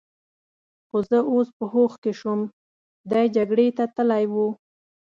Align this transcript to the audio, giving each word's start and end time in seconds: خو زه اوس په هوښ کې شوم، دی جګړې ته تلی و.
خو 0.87 0.97
زه 1.09 1.17
اوس 1.31 1.47
په 1.57 1.65
هوښ 1.73 1.93
کې 2.03 2.11
شوم، 2.19 2.41
دی 3.11 3.25
جګړې 3.35 3.67
ته 3.77 3.83
تلی 3.95 4.25
و. 4.31 4.35